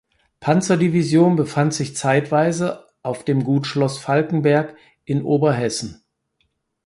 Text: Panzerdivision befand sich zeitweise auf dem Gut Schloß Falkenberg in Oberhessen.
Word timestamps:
Panzerdivision 0.39 1.35
befand 1.35 1.75
sich 1.75 1.95
zeitweise 1.95 2.87
auf 3.03 3.23
dem 3.23 3.43
Gut 3.43 3.67
Schloß 3.67 3.99
Falkenberg 3.99 4.75
in 5.05 5.21
Oberhessen. 5.21 6.01